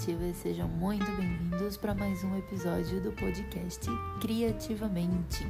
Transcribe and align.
criativas, 0.00 0.36
sejam 0.36 0.66
muito 0.66 1.04
bem-vindos 1.12 1.76
para 1.76 1.94
mais 1.94 2.24
um 2.24 2.34
episódio 2.38 3.02
do 3.02 3.12
podcast 3.12 3.86
Criativamente. 4.18 5.46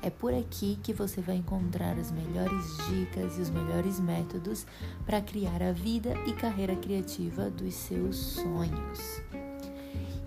É 0.00 0.08
por 0.08 0.32
aqui 0.32 0.78
que 0.82 0.94
você 0.94 1.20
vai 1.20 1.36
encontrar 1.36 1.98
as 1.98 2.10
melhores 2.10 2.78
dicas 2.88 3.36
e 3.36 3.42
os 3.42 3.50
melhores 3.50 4.00
métodos 4.00 4.66
para 5.04 5.20
criar 5.20 5.62
a 5.62 5.72
vida 5.72 6.14
e 6.26 6.32
carreira 6.32 6.74
criativa 6.74 7.50
dos 7.50 7.74
seus 7.74 8.16
sonhos. 8.16 9.20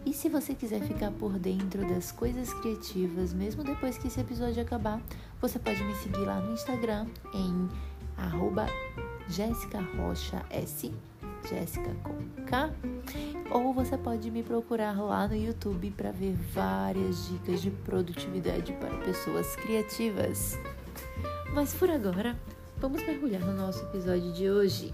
E 0.05 0.13
se 0.13 0.29
você 0.29 0.53
quiser 0.53 0.81
ficar 0.81 1.09
por 1.11 1.39
dentro 1.39 1.87
das 1.87 2.11
coisas 2.11 2.53
criativas, 2.55 3.33
mesmo 3.33 3.63
depois 3.63 3.97
que 3.97 4.07
esse 4.07 4.19
episódio 4.19 4.61
acabar, 4.61 5.01
você 5.41 5.57
pode 5.57 5.83
me 5.83 5.95
seguir 5.95 6.25
lá 6.25 6.39
no 6.39 6.53
Instagram 6.53 7.07
em 7.33 7.67
arroba 8.15 8.67
Jéssica 11.45 11.95
com 12.03 12.43
K, 12.45 12.73
ou 13.51 13.73
você 13.73 13.97
pode 13.97 14.31
me 14.31 14.41
procurar 14.41 14.99
lá 14.99 15.27
no 15.27 15.35
YouTube 15.35 15.91
para 15.91 16.11
ver 16.11 16.33
várias 16.53 17.27
dicas 17.27 17.61
de 17.61 17.69
produtividade 17.69 18.73
para 18.73 18.97
pessoas 18.97 19.55
criativas. 19.55 20.57
Mas 21.53 21.73
por 21.73 21.89
agora, 21.89 22.35
vamos 22.77 23.01
mergulhar 23.05 23.41
no 23.41 23.53
nosso 23.53 23.83
episódio 23.83 24.33
de 24.33 24.49
hoje. 24.49 24.93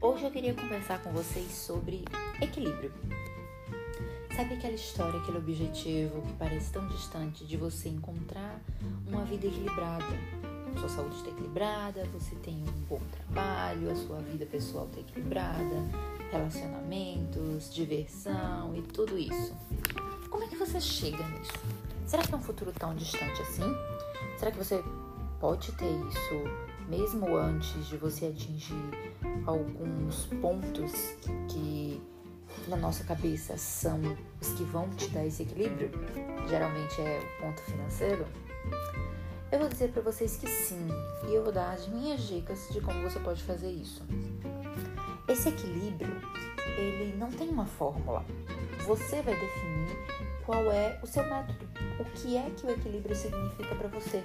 Hoje 0.00 0.24
eu 0.24 0.30
queria 0.30 0.54
conversar 0.54 1.02
com 1.02 1.10
vocês 1.10 1.50
sobre 1.50 2.04
equilíbrio. 2.40 2.92
Sabe 4.40 4.54
aquela 4.54 4.74
história, 4.74 5.20
aquele 5.20 5.36
objetivo 5.36 6.22
que 6.22 6.32
parece 6.32 6.72
tão 6.72 6.86
distante 6.86 7.44
de 7.44 7.58
você 7.58 7.90
encontrar 7.90 8.58
uma 9.06 9.22
vida 9.22 9.46
equilibrada? 9.46 10.02
Sua 10.78 10.88
saúde 10.88 11.16
está 11.16 11.28
equilibrada, 11.28 12.04
você 12.06 12.34
tem 12.36 12.54
um 12.54 12.80
bom 12.88 13.00
trabalho, 13.12 13.90
a 13.90 13.94
sua 13.94 14.18
vida 14.20 14.46
pessoal 14.46 14.86
está 14.86 15.00
equilibrada, 15.00 15.84
relacionamentos, 16.30 17.70
diversão 17.70 18.74
e 18.74 18.80
tudo 18.80 19.18
isso. 19.18 19.54
Como 20.30 20.42
é 20.42 20.46
que 20.46 20.56
você 20.56 20.80
chega 20.80 21.22
nisso? 21.28 21.52
Será 22.06 22.22
que 22.22 22.32
é 22.32 22.36
um 22.38 22.42
futuro 22.42 22.72
tão 22.72 22.94
distante 22.94 23.42
assim? 23.42 23.76
Será 24.38 24.50
que 24.50 24.56
você 24.56 24.82
pode 25.38 25.70
ter 25.72 25.92
isso 26.08 26.88
mesmo 26.88 27.36
antes 27.36 27.86
de 27.88 27.98
você 27.98 28.28
atingir 28.28 28.72
alguns 29.44 30.24
pontos 30.40 30.92
que 31.46 32.00
na 32.68 32.76
nossa 32.76 33.04
cabeça 33.04 33.56
são 33.56 34.00
os 34.40 34.48
que 34.50 34.64
vão 34.64 34.88
te 34.90 35.08
dar 35.10 35.26
esse 35.26 35.42
equilíbrio, 35.42 35.90
geralmente 36.48 37.00
é 37.00 37.20
o 37.20 37.42
ponto 37.42 37.60
financeiro, 37.62 38.26
eu 39.52 39.58
vou 39.58 39.68
dizer 39.68 39.90
para 39.90 40.02
vocês 40.02 40.36
que 40.36 40.48
sim, 40.48 40.86
e 41.28 41.34
eu 41.34 41.42
vou 41.42 41.52
dar 41.52 41.72
as 41.72 41.88
minhas 41.88 42.22
dicas 42.22 42.68
de 42.70 42.80
como 42.80 43.02
você 43.02 43.18
pode 43.18 43.42
fazer 43.42 43.70
isso. 43.70 44.04
Esse 45.28 45.48
equilíbrio, 45.48 46.14
ele 46.78 47.16
não 47.16 47.30
tem 47.32 47.48
uma 47.48 47.66
fórmula. 47.66 48.24
Você 48.86 49.20
vai 49.22 49.34
definir 49.34 49.96
qual 50.46 50.70
é 50.70 51.00
o 51.02 51.06
seu 51.06 51.24
método, 51.24 51.68
o 51.98 52.04
que 52.04 52.36
é 52.36 52.48
que 52.50 52.64
o 52.64 52.70
equilíbrio 52.70 53.16
significa 53.16 53.74
para 53.74 53.88
você. 53.88 54.22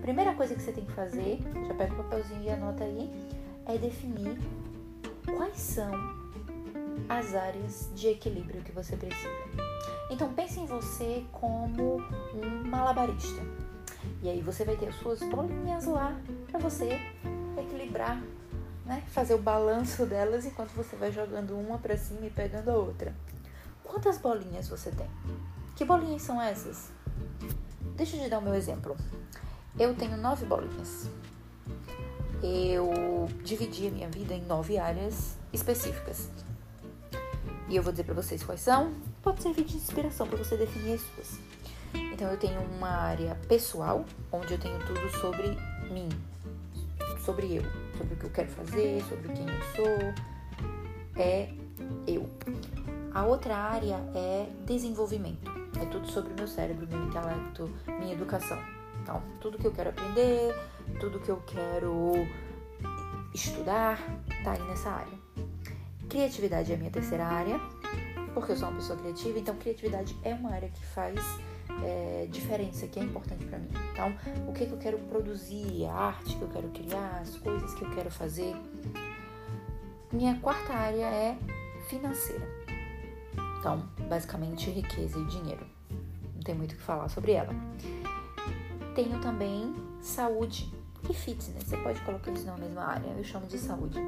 Primeira 0.00 0.34
coisa 0.34 0.54
que 0.54 0.62
você 0.62 0.72
tem 0.72 0.86
que 0.86 0.92
fazer, 0.92 1.38
já 1.66 1.74
pega 1.74 1.92
o 1.92 1.96
papelzinho 1.96 2.42
e 2.42 2.50
anota 2.50 2.84
aí, 2.84 3.10
é 3.66 3.76
definir 3.76 4.38
quais 5.26 5.58
são 5.58 6.19
as 7.08 7.34
áreas 7.34 7.90
de 7.94 8.08
equilíbrio 8.08 8.62
que 8.62 8.72
você 8.72 8.96
precisa. 8.96 9.28
Então 10.10 10.32
pense 10.32 10.58
em 10.58 10.66
você 10.66 11.24
como 11.32 11.98
um 12.34 12.68
malabarista. 12.68 13.42
E 14.22 14.28
aí 14.28 14.40
você 14.40 14.64
vai 14.64 14.76
ter 14.76 14.88
as 14.88 14.96
suas 14.96 15.20
bolinhas 15.20 15.86
lá 15.86 16.18
para 16.50 16.58
você 16.58 16.98
equilibrar, 17.56 18.22
né? 18.84 19.02
Fazer 19.08 19.34
o 19.34 19.38
balanço 19.38 20.04
delas 20.06 20.44
enquanto 20.44 20.70
você 20.70 20.96
vai 20.96 21.12
jogando 21.12 21.56
uma 21.56 21.78
para 21.78 21.96
cima 21.96 22.26
e 22.26 22.30
pegando 22.30 22.70
a 22.70 22.74
outra. 22.74 23.14
Quantas 23.84 24.18
bolinhas 24.18 24.68
você 24.68 24.90
tem? 24.90 25.08
Que 25.76 25.84
bolinhas 25.84 26.22
são 26.22 26.40
essas? 26.40 26.90
Deixa 27.96 28.16
eu 28.16 28.22
te 28.22 28.28
dar 28.28 28.38
o 28.38 28.42
meu 28.42 28.54
exemplo. 28.54 28.96
Eu 29.78 29.94
tenho 29.94 30.16
nove 30.16 30.44
bolinhas. 30.46 31.08
Eu 32.42 33.28
dividi 33.44 33.86
a 33.86 33.90
minha 33.90 34.08
vida 34.08 34.34
em 34.34 34.42
nove 34.42 34.78
áreas 34.78 35.36
específicas. 35.52 36.30
E 37.70 37.76
eu 37.76 37.84
vou 37.84 37.92
dizer 37.92 38.02
para 38.02 38.14
vocês 38.14 38.42
quais 38.42 38.60
são. 38.60 38.92
Pode 39.22 39.42
servir 39.42 39.64
de 39.64 39.76
inspiração 39.76 40.26
para 40.26 40.36
você 40.36 40.56
definir 40.56 40.94
as 40.94 41.00
suas. 41.02 41.38
Então 41.94 42.28
eu 42.28 42.36
tenho 42.36 42.60
uma 42.62 42.88
área 42.88 43.36
pessoal, 43.46 44.04
onde 44.32 44.54
eu 44.54 44.58
tenho 44.58 44.76
tudo 44.80 45.08
sobre 45.20 45.56
mim, 45.88 46.08
sobre 47.24 47.56
eu, 47.56 47.62
sobre 47.96 48.14
o 48.14 48.16
que 48.16 48.24
eu 48.24 48.30
quero 48.30 48.48
fazer, 48.50 49.02
sobre 49.08 49.32
quem 49.32 49.46
eu 49.48 49.62
sou. 49.76 50.14
É 51.16 51.48
eu. 52.08 52.28
A 53.14 53.24
outra 53.24 53.56
área 53.56 54.02
é 54.16 54.48
desenvolvimento. 54.66 55.48
É 55.80 55.86
tudo 55.86 56.10
sobre 56.10 56.32
o 56.32 56.36
meu 56.36 56.48
cérebro, 56.48 56.88
meu 56.88 57.06
intelecto, 57.06 57.70
minha 58.00 58.12
educação. 58.12 58.58
Então, 59.00 59.22
tudo 59.40 59.58
que 59.58 59.66
eu 59.66 59.72
quero 59.72 59.90
aprender, 59.90 60.54
tudo 60.98 61.20
que 61.20 61.30
eu 61.30 61.40
quero 61.46 62.26
estudar, 63.32 63.96
tá 64.42 64.52
aí 64.52 64.62
nessa 64.62 64.90
área. 64.90 65.29
Criatividade 66.10 66.72
é 66.72 66.74
a 66.74 66.78
minha 66.78 66.90
terceira 66.90 67.24
área, 67.24 67.60
porque 68.34 68.50
eu 68.50 68.56
sou 68.56 68.68
uma 68.68 68.78
pessoa 68.78 68.98
criativa, 68.98 69.38
então 69.38 69.54
criatividade 69.54 70.16
é 70.24 70.34
uma 70.34 70.50
área 70.50 70.68
que 70.68 70.84
faz 70.86 71.20
é, 71.84 72.26
diferença, 72.28 72.88
que 72.88 72.98
é 72.98 73.02
importante 73.04 73.44
para 73.44 73.60
mim. 73.60 73.68
Então, 73.92 74.12
o 74.48 74.52
que, 74.52 74.66
que 74.66 74.72
eu 74.72 74.78
quero 74.78 74.98
produzir, 74.98 75.86
a 75.86 75.94
arte 75.94 76.36
que 76.36 76.42
eu 76.42 76.48
quero 76.48 76.68
criar, 76.70 77.20
as 77.22 77.36
coisas 77.36 77.72
que 77.74 77.84
eu 77.84 77.90
quero 77.92 78.10
fazer. 78.10 78.56
Minha 80.12 80.34
quarta 80.40 80.72
área 80.72 81.06
é 81.06 81.38
financeira. 81.88 82.46
Então, 83.60 83.88
basicamente, 84.08 84.68
riqueza 84.68 85.16
e 85.16 85.24
dinheiro. 85.26 85.64
Não 86.34 86.42
tem 86.42 86.56
muito 86.56 86.72
o 86.72 86.76
que 86.76 86.82
falar 86.82 87.08
sobre 87.08 87.32
ela. 87.32 87.54
Tenho 88.96 89.20
também 89.20 89.72
saúde 90.00 90.72
e 91.08 91.14
fitness. 91.14 91.62
Você 91.64 91.76
pode 91.76 92.00
colocar 92.00 92.32
isso 92.32 92.46
na 92.46 92.56
mesma 92.56 92.82
área, 92.82 93.10
eu 93.10 93.22
chamo 93.22 93.46
de 93.46 93.58
saúde 93.58 94.00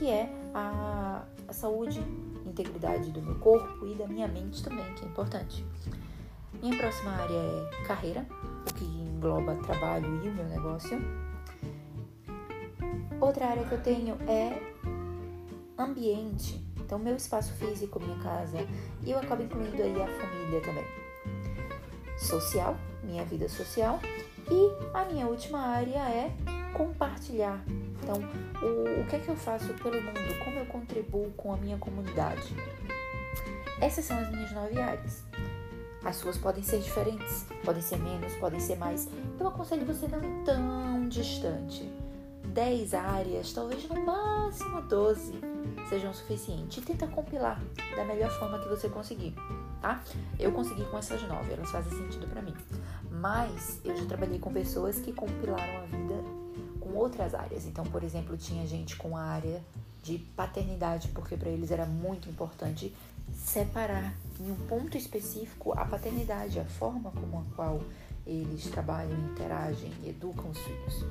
que 0.00 0.08
é 0.08 0.32
a, 0.54 1.22
a 1.46 1.52
saúde, 1.52 2.00
integridade 2.46 3.10
do 3.10 3.20
meu 3.20 3.34
corpo 3.34 3.86
e 3.86 3.94
da 3.94 4.08
minha 4.08 4.26
mente 4.26 4.64
também, 4.64 4.94
que 4.94 5.04
é 5.04 5.06
importante. 5.06 5.62
Minha 6.54 6.74
próxima 6.78 7.10
área 7.10 7.36
é 7.36 7.84
carreira, 7.86 8.26
o 8.66 8.72
que 8.72 8.84
engloba 8.86 9.56
trabalho 9.56 10.24
e 10.24 10.28
o 10.30 10.32
meu 10.32 10.46
negócio. 10.46 10.98
Outra 13.20 13.48
área 13.48 13.62
que 13.66 13.72
eu 13.72 13.82
tenho 13.82 14.14
é 14.26 14.58
ambiente, 15.76 16.66
então 16.78 16.98
meu 16.98 17.14
espaço 17.16 17.52
físico, 17.52 18.00
minha 18.00 18.18
casa, 18.20 18.56
e 19.04 19.10
eu 19.10 19.18
acabo 19.18 19.42
incluindo 19.42 19.82
aí 19.82 20.00
a 20.00 20.06
família 20.06 20.62
também. 20.62 20.86
Social, 22.18 22.74
minha 23.04 23.24
vida 23.26 23.50
social, 23.50 24.00
e 24.50 24.96
a 24.96 25.04
minha 25.04 25.26
última 25.26 25.58
área 25.58 25.98
é 26.08 26.34
compartilhar. 26.72 27.62
Então, 28.02 28.16
o, 28.62 29.00
o 29.00 29.06
que 29.06 29.16
é 29.16 29.18
que 29.18 29.28
eu 29.28 29.36
faço 29.36 29.72
pelo 29.74 30.00
mundo? 30.00 30.44
Como 30.44 30.58
eu 30.58 30.66
contribuo 30.66 31.30
com 31.36 31.52
a 31.52 31.56
minha 31.56 31.78
comunidade? 31.78 32.54
Essas 33.80 34.04
são 34.04 34.18
as 34.18 34.30
minhas 34.30 34.52
nove 34.52 34.78
áreas. 34.78 35.24
As 36.04 36.16
suas 36.16 36.38
podem 36.38 36.62
ser 36.62 36.80
diferentes, 36.80 37.46
podem 37.64 37.82
ser 37.82 37.98
menos, 37.98 38.34
podem 38.34 38.58
ser 38.58 38.76
mais. 38.76 39.08
Eu 39.38 39.48
aconselho 39.48 39.84
você 39.84 40.08
não 40.08 40.44
tão 40.44 41.08
distante. 41.08 41.90
Dez 42.46 42.94
áreas, 42.94 43.52
talvez 43.52 43.86
no 43.88 44.04
máximo 44.04 44.80
doze, 44.82 45.34
sejam 45.88 46.12
suficientes. 46.12 46.78
E 46.78 46.80
tenta 46.80 47.06
compilar 47.06 47.60
da 47.94 48.04
melhor 48.04 48.30
forma 48.38 48.58
que 48.58 48.68
você 48.68 48.88
conseguir, 48.88 49.34
tá? 49.80 50.02
Eu 50.38 50.52
consegui 50.52 50.84
com 50.86 50.98
essas 50.98 51.22
nove, 51.22 51.52
elas 51.52 51.70
fazem 51.70 51.92
sentido 51.92 52.26
para 52.26 52.42
mim. 52.42 52.54
Mas 53.10 53.80
eu 53.84 53.94
já 53.94 54.06
trabalhei 54.06 54.38
com 54.38 54.52
pessoas 54.52 54.98
que 55.00 55.12
compilaram 55.12 55.82
a 55.82 55.86
vida 55.86 56.24
com 56.90 56.98
outras 56.98 57.34
áreas. 57.34 57.64
Então, 57.66 57.84
por 57.84 58.02
exemplo, 58.02 58.36
tinha 58.36 58.66
gente 58.66 58.96
com 58.96 59.16
a 59.16 59.22
área 59.22 59.62
de 60.02 60.18
paternidade, 60.18 61.08
porque 61.08 61.36
para 61.36 61.48
eles 61.48 61.70
era 61.70 61.86
muito 61.86 62.28
importante 62.28 62.94
separar 63.32 64.14
em 64.40 64.50
um 64.50 64.56
ponto 64.66 64.96
específico 64.96 65.72
a 65.78 65.84
paternidade, 65.84 66.58
a 66.58 66.64
forma 66.64 67.10
como 67.12 67.40
a 67.40 67.54
qual 67.54 67.80
eles 68.26 68.64
trabalham, 68.66 69.12
interagem 69.30 69.92
e 70.02 70.08
educam 70.08 70.50
os 70.50 70.58
filhos. 70.58 71.04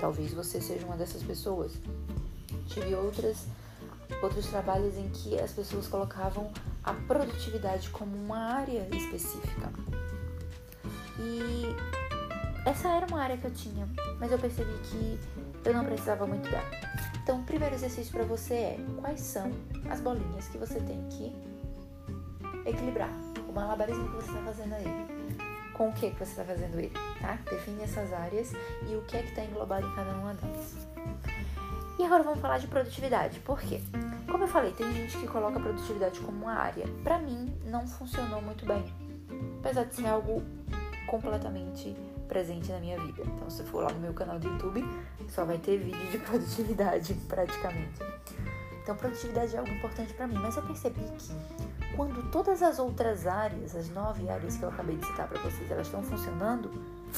Talvez 0.00 0.32
você 0.32 0.60
seja 0.60 0.86
uma 0.86 0.96
dessas 0.96 1.22
pessoas. 1.22 1.72
Tive 2.66 2.94
outras 2.94 3.46
outros 4.22 4.46
trabalhos 4.46 4.96
em 4.96 5.08
que 5.08 5.38
as 5.38 5.52
pessoas 5.52 5.86
colocavam 5.86 6.50
a 6.82 6.92
produtividade 6.92 7.90
como 7.90 8.16
uma 8.16 8.38
área 8.38 8.88
específica. 8.92 9.72
E 11.18 11.62
essa 12.66 12.88
era 12.88 13.06
uma 13.06 13.20
área 13.20 13.36
que 13.36 13.44
eu 13.44 13.52
tinha, 13.52 13.88
mas 14.20 14.30
eu 14.30 14.38
percebi 14.38 14.72
que 14.84 15.18
eu 15.64 15.74
não 15.74 15.84
precisava 15.84 16.26
muito 16.26 16.48
dela. 16.48 16.70
Então, 17.22 17.40
o 17.40 17.44
primeiro 17.44 17.74
exercício 17.74 18.12
para 18.12 18.24
você 18.24 18.54
é 18.54 18.78
quais 19.00 19.20
são 19.20 19.50
as 19.90 20.00
bolinhas 20.00 20.46
que 20.48 20.58
você 20.58 20.78
tem 20.80 21.02
que 21.08 21.34
equilibrar, 22.68 23.10
o 23.48 23.52
malabarismo 23.52 24.04
que 24.10 24.16
você 24.16 24.30
está 24.30 24.42
fazendo 24.42 24.74
aí. 24.74 24.84
com 25.72 25.88
o 25.88 25.92
que, 25.94 26.10
que 26.10 26.18
você 26.18 26.30
está 26.32 26.44
fazendo 26.44 26.78
ele, 26.78 26.92
tá? 27.20 27.38
Define 27.50 27.82
essas 27.82 28.12
áreas 28.12 28.52
e 28.86 28.94
o 28.94 29.02
que 29.02 29.16
é 29.16 29.22
que 29.22 29.30
está 29.30 29.42
englobado 29.42 29.86
em 29.86 29.94
cada 29.94 30.10
uma 30.12 30.34
delas. 30.34 30.86
E 31.98 32.04
agora 32.04 32.22
vamos 32.22 32.40
falar 32.40 32.58
de 32.58 32.66
produtividade. 32.66 33.40
Por 33.40 33.58
quê? 33.60 33.80
Como 34.30 34.44
eu 34.44 34.48
falei, 34.48 34.72
tem 34.72 34.92
gente 34.92 35.16
que 35.16 35.26
coloca 35.26 35.58
a 35.58 35.62
produtividade 35.62 36.20
como 36.20 36.44
uma 36.44 36.52
área. 36.52 36.86
Para 37.02 37.18
mim, 37.18 37.54
não 37.64 37.86
funcionou 37.86 38.42
muito 38.42 38.66
bem. 38.66 38.84
Apesar 39.60 39.84
de 39.84 39.94
ser 39.94 40.06
algo 40.06 40.42
completamente 41.06 41.96
presente 42.30 42.70
na 42.70 42.78
minha 42.78 42.98
vida. 42.98 43.22
Então, 43.26 43.50
se 43.50 43.64
for 43.64 43.82
lá 43.82 43.92
no 43.92 43.98
meu 43.98 44.14
canal 44.14 44.38
do 44.38 44.48
YouTube, 44.48 44.84
só 45.28 45.44
vai 45.44 45.58
ter 45.58 45.78
vídeo 45.78 46.10
de 46.10 46.18
produtividade, 46.24 47.12
praticamente. 47.28 48.00
Então, 48.80 48.94
produtividade 48.94 49.54
é 49.54 49.58
algo 49.58 49.70
importante 49.70 50.14
para 50.14 50.28
mim. 50.28 50.36
Mas 50.36 50.56
eu 50.56 50.62
percebi 50.62 51.02
que 51.18 51.96
quando 51.96 52.30
todas 52.30 52.62
as 52.62 52.78
outras 52.78 53.26
áreas, 53.26 53.74
as 53.74 53.90
nove 53.90 54.30
áreas 54.30 54.56
que 54.56 54.62
eu 54.62 54.68
acabei 54.68 54.96
de 54.96 55.04
citar 55.04 55.28
para 55.28 55.40
vocês, 55.40 55.68
elas 55.70 55.88
estão 55.88 56.02
funcionando, 56.02 56.70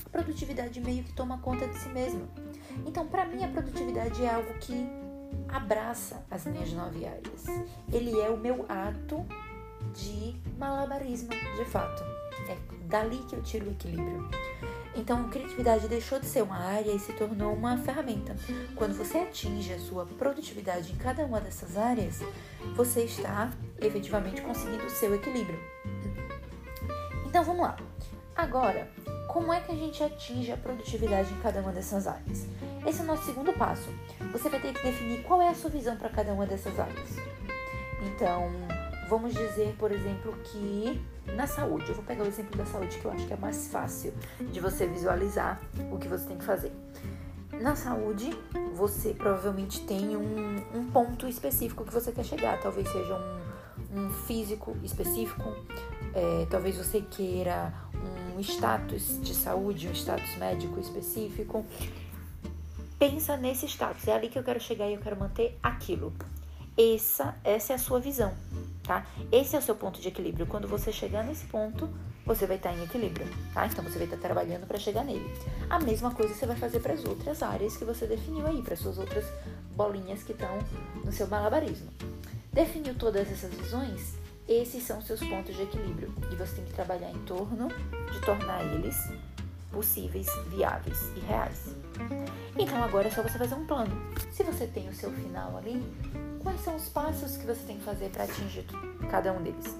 a 0.04 0.08
produtividade 0.08 0.80
meio 0.80 1.04
que 1.04 1.12
toma 1.12 1.38
conta 1.38 1.68
de 1.68 1.76
si 1.76 1.90
mesma. 1.90 2.22
Então, 2.86 3.06
para 3.06 3.26
mim, 3.26 3.44
a 3.44 3.48
produtividade 3.48 4.24
é 4.24 4.34
algo 4.34 4.52
que 4.54 4.88
abraça 5.48 6.24
as 6.30 6.46
minhas 6.46 6.72
nove 6.72 7.06
áreas. 7.06 7.44
Ele 7.92 8.18
é 8.18 8.30
o 8.30 8.38
meu 8.38 8.64
ato 8.66 9.24
de 9.94 10.34
malabarismo, 10.58 11.28
de 11.28 11.64
fato. 11.66 12.02
É 12.48 12.56
dali 12.86 13.18
que 13.28 13.36
eu 13.36 13.42
tiro 13.42 13.66
o 13.66 13.72
equilíbrio. 13.72 14.28
Então, 14.94 15.28
criatividade 15.30 15.88
deixou 15.88 16.20
de 16.20 16.26
ser 16.26 16.42
uma 16.42 16.58
área 16.58 16.92
e 16.92 16.98
se 16.98 17.12
tornou 17.14 17.54
uma 17.54 17.78
ferramenta. 17.78 18.36
Quando 18.76 18.94
você 18.94 19.18
atinge 19.18 19.72
a 19.72 19.78
sua 19.78 20.04
produtividade 20.04 20.92
em 20.92 20.96
cada 20.96 21.24
uma 21.24 21.40
dessas 21.40 21.76
áreas, 21.76 22.20
você 22.76 23.04
está 23.04 23.50
efetivamente 23.80 24.42
conseguindo 24.42 24.84
o 24.84 24.90
seu 24.90 25.14
equilíbrio. 25.14 25.58
Então, 27.26 27.42
vamos 27.42 27.62
lá. 27.62 27.76
Agora, 28.36 28.90
como 29.28 29.50
é 29.50 29.60
que 29.60 29.72
a 29.72 29.74
gente 29.74 30.02
atinge 30.02 30.52
a 30.52 30.56
produtividade 30.58 31.32
em 31.32 31.38
cada 31.38 31.60
uma 31.60 31.72
dessas 31.72 32.06
áreas? 32.06 32.46
Esse 32.86 33.00
é 33.00 33.02
o 33.02 33.06
nosso 33.06 33.24
segundo 33.24 33.52
passo. 33.54 33.88
Você 34.30 34.50
vai 34.50 34.60
ter 34.60 34.74
que 34.74 34.82
definir 34.82 35.22
qual 35.22 35.40
é 35.40 35.48
a 35.48 35.54
sua 35.54 35.70
visão 35.70 35.96
para 35.96 36.10
cada 36.10 36.34
uma 36.34 36.44
dessas 36.44 36.78
áreas. 36.78 37.16
Então, 38.02 38.50
vamos 39.08 39.32
dizer, 39.32 39.74
por 39.78 39.90
exemplo, 39.90 40.36
que 40.44 41.00
na 41.26 41.46
saúde, 41.46 41.88
eu 41.88 41.94
vou 41.94 42.04
pegar 42.04 42.24
o 42.24 42.26
exemplo 42.26 42.56
da 42.56 42.66
saúde 42.66 42.98
que 42.98 43.04
eu 43.04 43.12
acho 43.12 43.26
que 43.26 43.32
é 43.32 43.36
mais 43.36 43.68
fácil 43.68 44.12
de 44.40 44.60
você 44.60 44.86
visualizar 44.86 45.60
o 45.90 45.98
que 45.98 46.08
você 46.08 46.26
tem 46.26 46.36
que 46.36 46.44
fazer. 46.44 46.72
Na 47.60 47.76
saúde, 47.76 48.30
você 48.74 49.14
provavelmente 49.14 49.80
tem 49.82 50.16
um, 50.16 50.56
um 50.74 50.90
ponto 50.90 51.28
específico 51.28 51.84
que 51.84 51.92
você 51.92 52.10
quer 52.10 52.24
chegar, 52.24 52.60
talvez 52.60 52.88
seja 52.88 53.14
um, 53.14 54.00
um 54.00 54.10
físico 54.10 54.76
específico, 54.82 55.54
é, 56.14 56.46
talvez 56.50 56.76
você 56.76 57.00
queira 57.00 57.72
um 58.34 58.40
status 58.40 59.20
de 59.22 59.34
saúde, 59.34 59.88
um 59.88 59.92
status 59.92 60.36
médico 60.36 60.80
específico. 60.80 61.64
Pensa 62.98 63.36
nesse 63.36 63.66
status, 63.66 64.06
é 64.08 64.14
ali 64.14 64.28
que 64.28 64.38
eu 64.38 64.42
quero 64.42 64.60
chegar 64.60 64.88
e 64.88 64.94
eu 64.94 65.00
quero 65.00 65.16
manter 65.16 65.58
aquilo. 65.62 66.12
Essa, 66.76 67.36
essa 67.44 67.72
é 67.74 67.76
a 67.76 67.78
sua 67.78 68.00
visão, 68.00 68.32
tá? 68.82 69.06
Esse 69.30 69.56
é 69.56 69.58
o 69.58 69.62
seu 69.62 69.74
ponto 69.74 70.00
de 70.00 70.08
equilíbrio. 70.08 70.46
Quando 70.46 70.66
você 70.66 70.90
chegar 70.90 71.22
nesse 71.22 71.44
ponto, 71.46 71.88
você 72.24 72.46
vai 72.46 72.56
estar 72.56 72.72
em 72.72 72.82
equilíbrio, 72.82 73.26
tá? 73.52 73.66
Então 73.66 73.84
você 73.84 73.98
vai 73.98 74.04
estar 74.04 74.16
trabalhando 74.16 74.66
para 74.66 74.78
chegar 74.78 75.04
nele. 75.04 75.28
A 75.68 75.78
mesma 75.78 76.12
coisa 76.12 76.34
você 76.34 76.46
vai 76.46 76.56
fazer 76.56 76.80
para 76.80 76.94
as 76.94 77.04
outras 77.04 77.42
áreas 77.42 77.76
que 77.76 77.84
você 77.84 78.06
definiu 78.06 78.46
aí, 78.46 78.62
para 78.62 78.76
suas 78.76 78.96
outras 78.96 79.24
bolinhas 79.76 80.22
que 80.22 80.32
estão 80.32 80.58
no 81.04 81.12
seu 81.12 81.26
malabarismo. 81.26 81.90
Definiu 82.52 82.94
todas 82.94 83.30
essas 83.30 83.52
visões? 83.52 84.14
Esses 84.48 84.82
são 84.82 85.00
seus 85.00 85.20
pontos 85.20 85.54
de 85.54 85.62
equilíbrio 85.62 86.12
e 86.30 86.36
você 86.36 86.56
tem 86.56 86.64
que 86.64 86.72
trabalhar 86.72 87.10
em 87.10 87.18
torno 87.20 87.68
de 88.10 88.20
tornar 88.20 88.62
eles 88.74 88.96
possíveis, 89.70 90.26
viáveis 90.48 91.10
e 91.16 91.20
reais. 91.20 91.74
Então 92.58 92.82
agora 92.82 93.08
é 93.08 93.10
só 93.10 93.22
você 93.22 93.38
fazer 93.38 93.54
um 93.54 93.66
plano. 93.66 93.96
Se 94.30 94.42
você 94.42 94.66
tem 94.66 94.88
o 94.88 94.94
seu 94.94 95.10
final 95.10 95.56
ali, 95.56 95.82
quais 96.42 96.60
são 96.60 96.76
os 96.76 96.88
passos 96.88 97.36
que 97.36 97.46
você 97.46 97.64
tem 97.66 97.78
que 97.78 97.84
fazer 97.84 98.10
para 98.10 98.24
atingir 98.24 98.64
cada 99.10 99.32
um 99.32 99.42
deles? 99.42 99.76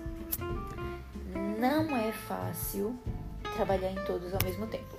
Não 1.58 1.96
é 1.96 2.12
fácil 2.12 2.98
trabalhar 3.54 3.90
em 3.90 4.04
todos 4.04 4.32
ao 4.32 4.40
mesmo 4.44 4.66
tempo. 4.66 4.96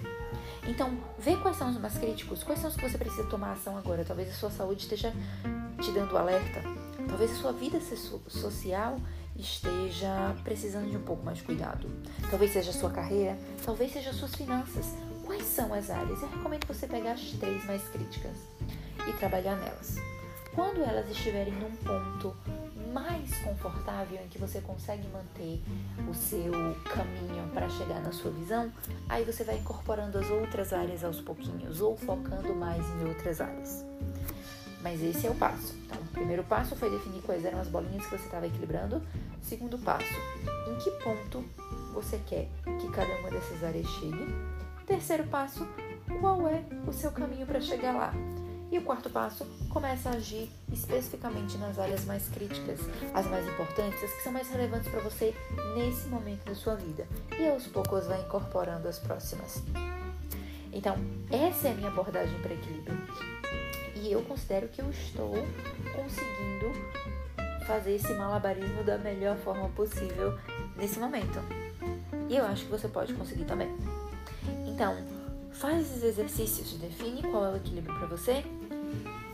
Então, 0.68 0.98
vê 1.20 1.36
quais 1.36 1.58
são 1.58 1.70
os 1.70 1.78
mais 1.78 1.98
críticos, 1.98 2.44
quais 2.44 2.60
são 2.60 2.70
os 2.70 2.76
que 2.76 2.88
você 2.88 2.98
precisa 2.98 3.26
tomar 3.26 3.54
ação 3.54 3.78
agora. 3.78 4.06
Talvez 4.06 4.30
a 4.30 4.34
sua 4.34 4.50
saúde 4.50 4.84
esteja 4.84 5.14
te 5.82 5.92
dando 5.92 6.18
alerta, 6.18 6.62
talvez 7.08 7.32
a 7.32 7.36
sua 7.36 7.52
vida 7.52 7.80
social 8.30 8.98
esteja 9.36 10.36
precisando 10.44 10.90
de 10.90 10.96
um 10.96 11.02
pouco 11.02 11.24
mais 11.24 11.40
de 11.40 11.44
cuidado. 11.44 11.90
Talvez 12.30 12.54
seja 12.54 12.70
a 12.70 12.74
sua 12.74 12.92
carreira, 12.92 13.38
talvez 13.66 13.92
seja 13.92 14.12
as 14.12 14.16
suas 14.16 14.36
finanças. 14.36 14.94
Quais 15.26 15.46
são 15.46 15.74
as 15.74 15.90
áreas? 15.90 16.22
Eu 16.22 16.30
recomendo 16.30 16.66
você 16.66 16.88
pegar 16.88 17.14
as 17.14 17.22
três 17.32 17.66
mais 17.66 17.82
críticas 17.90 18.38
e 19.08 19.14
trabalhar 19.14 19.56
nelas. 19.56 19.98
Quando 20.56 20.82
elas 20.82 21.10
estiverem 21.10 21.54
num 21.54 21.72
ponto 21.78 22.36
mais 22.94 23.36
confortável 23.40 24.20
em 24.24 24.28
que 24.28 24.38
você 24.38 24.62
consegue 24.62 25.08
manter 25.08 25.60
o 26.08 26.14
seu 26.14 26.52
caminho 26.94 27.50
para 27.54 27.68
chegar 27.70 28.02
na 28.02 28.12
sua 28.12 28.30
visão, 28.30 28.72
aí 29.10 29.24
você 29.24 29.44
vai 29.44 29.58
incorporando 29.58 30.20
as 30.20 30.30
outras 30.30 30.72
áreas 30.72 31.04
aos 31.04 31.20
pouquinhos 31.20 31.82
ou 31.82 31.98
focando 31.98 32.54
mais 32.54 32.86
em 32.88 33.08
outras 33.08 33.42
áreas. 33.42 33.84
Mas 34.84 35.02
esse 35.02 35.26
é 35.26 35.30
o 35.32 35.36
passo. 35.36 35.74
Então, 35.86 36.00
o 36.02 36.08
primeiro 36.08 36.44
passo 36.44 36.76
foi 36.76 36.90
definir 36.92 37.22
quais 37.24 37.44
eram 37.44 37.60
as 37.60 37.68
bolinhas 37.68 38.06
que 38.06 38.12
você 38.18 38.26
estava 38.26 38.46
equilibrando. 38.46 39.02
Segundo 39.42 39.78
passo, 39.80 40.14
em 40.70 40.76
que 40.76 40.92
ponto 41.04 41.44
você 41.94 42.20
quer 42.28 42.48
que 42.80 42.92
cada 42.92 43.12
uma 43.20 43.30
dessas 43.32 43.64
áreas 43.64 43.88
chegue. 43.88 44.26
Terceiro 44.86 45.24
passo, 45.26 45.66
qual 46.20 46.48
é 46.48 46.64
o 46.86 46.92
seu 46.92 47.12
caminho 47.12 47.46
para 47.48 47.62
chegar 47.62 47.94
lá? 47.94 48.14
E 48.74 48.78
o 48.80 48.82
quarto 48.82 49.08
passo, 49.08 49.46
começa 49.70 50.10
a 50.10 50.14
agir 50.14 50.50
especificamente 50.72 51.60
nas 51.60 51.78
áreas 51.78 52.06
mais 52.06 52.28
críticas, 52.28 52.80
as 53.14 53.28
mais 53.28 53.48
importantes, 53.48 54.04
as 54.04 54.12
que 54.12 54.24
são 54.24 54.34
mais 54.34 54.50
relevantes 54.50 54.90
para 54.90 55.00
você 55.02 55.32
nesse 55.76 56.08
momento 56.08 56.44
da 56.44 56.56
sua 56.56 56.74
vida. 56.74 57.08
E 57.38 57.48
aos 57.50 57.68
poucos 57.68 58.08
vai 58.08 58.20
incorporando 58.22 58.88
as 58.88 58.98
próximas. 58.98 59.62
Então, 60.72 60.96
essa 61.30 61.68
é 61.68 61.72
a 61.72 61.76
minha 61.76 61.90
abordagem 61.90 62.36
para 62.42 62.56
equilíbrio. 62.56 62.98
E 63.94 64.12
eu 64.12 64.24
considero 64.24 64.68
que 64.70 64.82
eu 64.82 64.90
estou 64.90 65.34
conseguindo 65.96 66.72
fazer 67.68 67.94
esse 67.94 68.12
malabarismo 68.16 68.84
da 68.84 68.98
melhor 68.98 69.38
forma 69.38 69.70
possível 69.70 70.36
nesse 70.76 70.98
momento. 70.98 71.38
E 72.28 72.36
eu 72.36 72.46
acho 72.48 72.66
que 72.66 72.72
você 72.72 72.88
pode 72.88 73.14
conseguir 73.14 73.46
também. 73.46 73.70
Então, 74.66 74.98
faz 75.52 75.80
esses 75.92 76.04
exercícios, 76.04 76.74
define 76.74 77.22
qual 77.22 77.46
é 77.46 77.52
o 77.52 77.56
equilíbrio 77.56 77.96
para 78.00 78.08
você. 78.08 78.44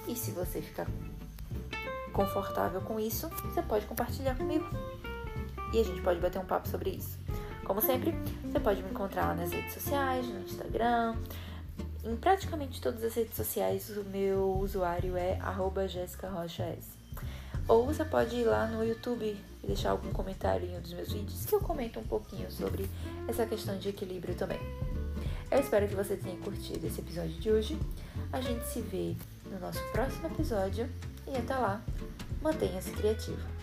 E 0.09 0.15
se 0.15 0.31
você 0.31 0.59
ficar 0.59 0.87
confortável 2.11 2.81
com 2.81 2.99
isso, 2.99 3.29
você 3.29 3.61
pode 3.61 3.85
compartilhar 3.85 4.35
comigo. 4.35 4.65
E 5.71 5.79
a 5.79 5.83
gente 5.83 6.01
pode 6.01 6.19
bater 6.19 6.39
um 6.39 6.45
papo 6.45 6.67
sobre 6.67 6.89
isso. 6.89 7.19
Como 7.63 7.79
sempre, 7.79 8.15
você 8.43 8.59
pode 8.59 8.81
me 8.81 8.89
encontrar 8.89 9.27
lá 9.27 9.35
nas 9.35 9.51
redes 9.51 9.71
sociais, 9.71 10.27
no 10.27 10.39
Instagram, 10.39 11.15
em 12.03 12.15
praticamente 12.15 12.81
todas 12.81 13.03
as 13.03 13.13
redes 13.13 13.35
sociais, 13.35 13.95
o 13.95 14.03
meu 14.05 14.57
usuário 14.57 15.15
é 15.15 15.37
@jessicarochas. 15.87 16.85
Ou 17.67 17.85
você 17.85 18.03
pode 18.03 18.35
ir 18.35 18.45
lá 18.45 18.65
no 18.65 18.83
YouTube 18.83 19.39
e 19.63 19.67
deixar 19.67 19.91
algum 19.91 20.11
comentário 20.11 20.67
em 20.67 20.75
um 20.75 20.81
dos 20.81 20.91
meus 20.91 21.11
vídeos 21.11 21.45
que 21.45 21.53
eu 21.53 21.61
comento 21.61 21.99
um 21.99 22.03
pouquinho 22.03 22.51
sobre 22.51 22.89
essa 23.27 23.45
questão 23.45 23.77
de 23.77 23.89
equilíbrio 23.89 24.33
também. 24.33 24.59
Eu 25.51 25.59
espero 25.59 25.87
que 25.87 25.93
você 25.93 26.15
tenha 26.15 26.37
curtido 26.37 26.87
esse 26.87 26.99
episódio 26.99 27.33
de 27.33 27.51
hoje. 27.51 27.79
A 28.33 28.41
gente 28.41 28.65
se 28.65 28.81
vê 28.81 29.15
no 29.49 29.59
nosso 29.59 29.81
próximo 29.91 30.27
episódio 30.27 30.89
e 31.27 31.35
até 31.37 31.55
lá, 31.55 31.81
mantenha-se 32.41 32.91
criativo. 32.91 33.58